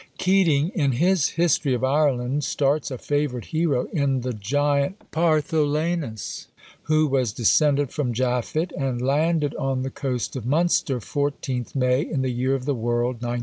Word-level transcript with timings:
Keating, 0.17 0.69
in 0.73 0.93
his 0.93 1.29
"History 1.29 1.75
of 1.75 1.83
Ireland," 1.83 2.43
starts 2.43 2.89
a 2.89 2.97
favourite 2.97 3.45
hero 3.45 3.85
in 3.93 4.21
the 4.21 4.33
giant 4.33 5.11
Partholanus, 5.11 6.47
who 6.85 7.05
was 7.05 7.31
descended 7.31 7.91
from 7.91 8.11
Japhet, 8.11 8.71
and 8.75 8.99
landed 8.99 9.53
on 9.57 9.83
the 9.83 9.91
coast 9.91 10.35
of 10.35 10.43
Munster 10.43 10.97
14th 10.99 11.75
May, 11.75 12.01
in 12.01 12.23
the 12.23 12.31
year 12.31 12.55
of 12.55 12.65
the 12.65 12.73
world 12.73 13.17
1987. 13.17 13.39